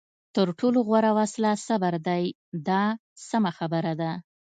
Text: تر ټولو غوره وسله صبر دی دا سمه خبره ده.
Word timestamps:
تر 0.35 0.47
ټولو 0.59 0.79
غوره 0.87 1.11
وسله 1.19 1.51
صبر 1.67 1.93
دی 2.07 2.23
دا 2.67 2.83
سمه 3.29 3.51
خبره 3.57 3.93
ده. 4.01 4.11